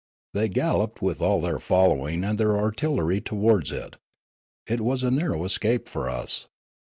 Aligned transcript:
They 0.33 0.49
galloped 0.49 1.03
with 1.03 1.21
all 1.21 1.41
their 1.41 1.59
following 1.59 2.23
and 2.23 2.39
their 2.39 2.57
artillery 2.57 3.21
towards 3.21 3.71
it. 3.71 3.97
It 4.65 4.81
was 4.81 5.03
a 5.03 5.11
nar 5.11 5.33
row 5.33 5.45
escape 5.45 5.87
for 5.87 6.09
us. 6.09 6.47